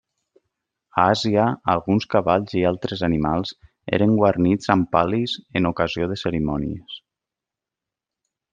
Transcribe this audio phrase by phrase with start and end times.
[1.01, 1.43] A Àsia
[1.73, 3.53] alguns cavalls i altres animals
[3.99, 7.01] eren guarnits amb pal·lis en ocasió de cerimònies.